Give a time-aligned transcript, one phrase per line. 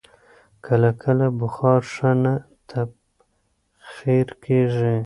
[0.65, 2.33] کله کله بخار ښه نه
[2.71, 4.95] تبخیر کېږي.